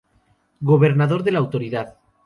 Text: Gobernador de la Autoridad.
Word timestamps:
Gobernador 0.61 1.21
de 1.23 1.31
la 1.33 1.37
Autoridad. 1.37 1.93